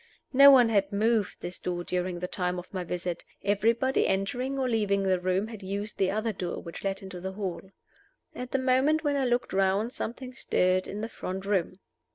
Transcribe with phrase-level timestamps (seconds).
[0.33, 3.23] No one had moved this door during the time of my visit.
[3.43, 7.33] Everybody entering or leaving the room had used the other door, which led into the
[7.33, 7.61] hall.
[8.33, 11.77] At the moment when I looked round something stirred in the front room.